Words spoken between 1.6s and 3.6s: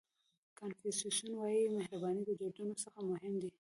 مهرباني د دردونو څخه مهم دی.